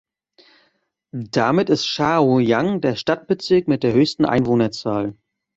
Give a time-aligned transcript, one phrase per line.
[1.13, 5.15] Damit ist Chaoyang der Stadtbezirk mit der höchsten Einwohnerzahl.